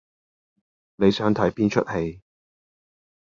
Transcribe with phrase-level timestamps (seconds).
[0.95, 2.23] 你想睇邊齣戲？